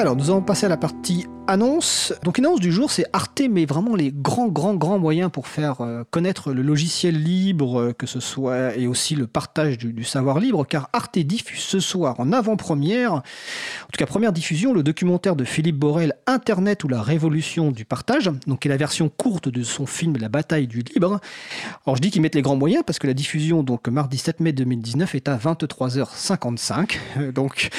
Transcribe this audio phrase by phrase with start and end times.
[0.00, 2.14] Alors, nous allons passer à la partie annonce.
[2.22, 5.48] Donc, une annonce du jour, c'est Arte, mais vraiment les grands, grands, grands moyens pour
[5.48, 10.04] faire euh, connaître le logiciel libre, euh, que ce soit, et aussi le partage du,
[10.04, 14.82] savoir libre, car Arte diffuse ce soir en avant-première, en tout cas première diffusion, le
[14.82, 19.08] documentaire de Philippe Borel, Internet ou la révolution du partage, donc qui est la version
[19.08, 21.20] courte de son film La bataille du libre.
[21.84, 24.40] Alors, je dis qu'ils mettent les grands moyens parce que la diffusion, donc mardi 7
[24.40, 27.32] mai 2019, est à 23h55.
[27.34, 27.70] Donc,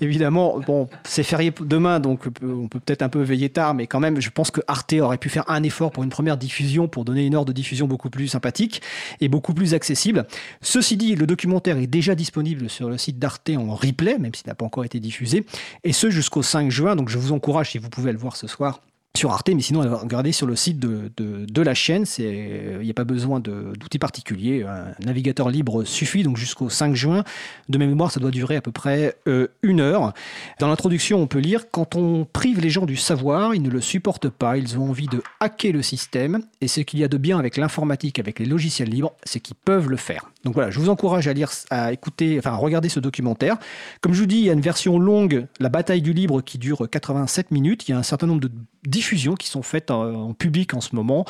[0.00, 4.00] évidemment, bon, c'est férié demain, donc on peut peut-être un peu veiller tard, mais quand
[4.00, 7.04] même, je pense que Arte aurait pu faire un effort pour une première diffusion, pour
[7.04, 8.82] donner une heure de diffusion beaucoup plus sympathique
[9.20, 10.26] et beaucoup plus accessible.
[10.60, 14.48] Ceci dit, le documentaire est déjà disponible sur le site d'Arte en replay, même s'il
[14.48, 15.46] n'a pas encore été diffusé,
[15.84, 18.46] et ce jusqu'au 5 juin, donc je vous encourage, si vous pouvez le voir ce
[18.46, 18.80] soir,
[19.18, 22.04] sur Arte, mais sinon, regardez sur le site de, la chaîne.
[22.18, 24.62] Il n'y a pas besoin d'outils particuliers.
[24.62, 27.24] Un navigateur libre suffit, donc jusqu'au 5 juin.
[27.68, 30.12] De mémoire, ça doit durer à peu près euh, une heure.
[30.60, 33.80] Dans l'introduction, on peut lire Quand on prive les gens du savoir, ils ne le
[33.80, 34.56] supportent pas.
[34.56, 36.42] Ils ont envie de hacker le système.
[36.60, 39.56] Et ce qu'il y a de bien avec l'informatique, avec les logiciels libres, c'est qu'ils
[39.56, 40.30] peuvent le faire.
[40.48, 43.58] Donc voilà, je vous encourage à lire, à écouter, enfin à regarder ce documentaire.
[44.00, 46.56] Comme je vous dis, il y a une version longue, La bataille du libre, qui
[46.56, 47.86] dure 87 minutes.
[47.86, 48.50] Il y a un certain nombre de
[48.86, 51.26] diffusions qui sont faites en, public en ce moment.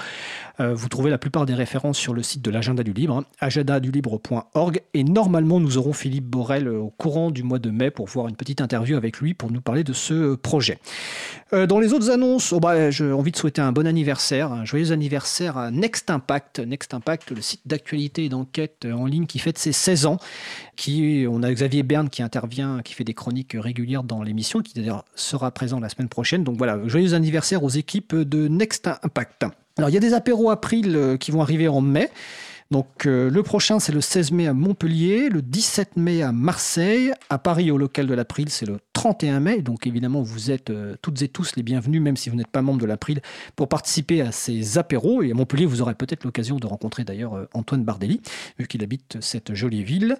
[0.60, 3.24] Euh, vous trouvez la plupart des références sur le site de l'agenda du libre, hein,
[3.40, 4.82] agendadulibre.org.
[4.94, 8.36] Et normalement, nous aurons Philippe Borel au courant du mois de mai pour voir une
[8.36, 10.78] petite interview avec lui pour nous parler de ce projet.
[11.52, 14.64] Euh, dans les autres annonces, oh bah, j'ai envie de souhaiter un bon anniversaire, un
[14.64, 16.60] joyeux anniversaire à Next Impact.
[16.60, 20.18] Next Impact, le site d'actualité et d'enquête en ligne qui fête ses 16 ans.
[20.76, 24.74] Qui, on a Xavier Berne qui intervient, qui fait des chroniques régulières dans l'émission, qui
[24.74, 26.44] d'ailleurs sera présent la semaine prochaine.
[26.44, 29.46] Donc voilà, joyeux anniversaire aux équipes de Next Impact.
[29.76, 32.10] Alors il y a des apéros April euh, qui vont arriver en mai.
[32.70, 37.12] Donc euh, le prochain, c'est le 16 mai à Montpellier, le 17 mai à Marseille,
[37.30, 39.62] à Paris au local de l'April, c'est le 31 mai.
[39.62, 42.62] Donc évidemment, vous êtes euh, toutes et tous les bienvenus, même si vous n'êtes pas
[42.62, 43.20] membre de l'April,
[43.54, 45.22] pour participer à ces apéros.
[45.22, 48.20] Et à Montpellier, vous aurez peut-être l'occasion de rencontrer d'ailleurs euh, Antoine Bardelli,
[48.58, 50.18] vu qu'il habite cette jolie ville.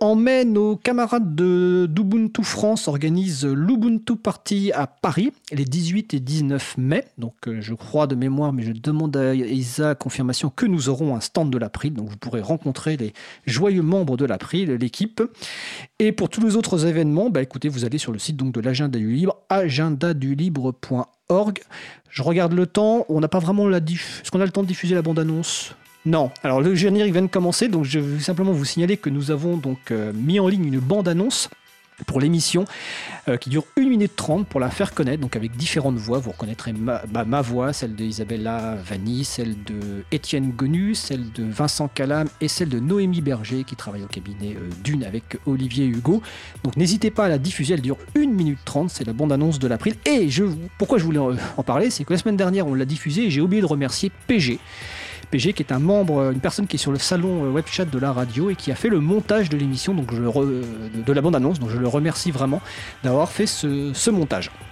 [0.00, 6.20] En mai, nos camarades de d'Ubuntu France organisent l'Ubuntu Party à Paris, les 18 et
[6.20, 7.04] 19 mai.
[7.16, 11.20] Donc je crois de mémoire, mais je demande à Isa confirmation que nous aurons un
[11.20, 13.12] stand de l'April donc vous pourrez rencontrer les
[13.46, 15.22] joyeux membres de l'April, l'équipe.
[16.04, 18.60] Et pour tous les autres événements, bah écoutez, vous allez sur le site donc de
[18.60, 21.60] l'agenda du libre, agendadulibre.org.
[22.10, 24.20] Je regarde le temps, on n'a pas vraiment la diff...
[24.20, 25.74] Est-ce qu'on a le temps de diffuser la bande-annonce?
[26.04, 26.30] Non.
[26.42, 29.56] Alors le générique vient de commencer, donc je vais simplement vous signaler que nous avons
[29.56, 31.48] donc euh, mis en ligne une bande-annonce
[32.06, 32.64] pour l'émission
[33.28, 36.18] euh, qui dure 1 minute 30 pour la faire connaître, donc avec différentes voix.
[36.18, 41.88] Vous reconnaîtrez ma, bah, voix, celle d'Isabella Vanni, celle de Étienne Gonu, celle de Vincent
[41.88, 46.22] Calam et celle de Noémie Berger qui travaille au cabinet euh, d'une avec Olivier Hugo.
[46.64, 49.68] Donc n'hésitez pas à la diffuser, elle dure 1 minute 30, c'est la bande-annonce de
[49.68, 49.94] l'April.
[50.04, 50.44] Et je,
[50.78, 53.40] pourquoi je voulais en parler, c'est que la semaine dernière on l'a diffusée et j'ai
[53.40, 54.58] oublié de remercier PG
[55.26, 57.84] PG, qui est un membre, une personne qui est sur le salon euh, web chat
[57.84, 61.20] de la radio et qui a fait le montage de l'émission, donc je de la
[61.20, 61.58] bande annonce.
[61.58, 62.60] Donc je le remercie vraiment
[63.02, 64.50] d'avoir fait ce montage.